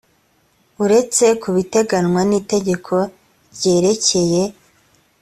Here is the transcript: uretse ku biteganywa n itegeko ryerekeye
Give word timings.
uretse 0.83 1.25
ku 1.41 1.49
biteganywa 1.55 2.21
n 2.29 2.31
itegeko 2.39 2.93
ryerekeye 3.53 4.43